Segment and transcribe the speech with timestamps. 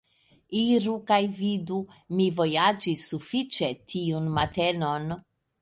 [0.59, 1.77] Iru kaj vidu;
[2.21, 5.09] mi vojaĝis sufiĉe tiun matenon.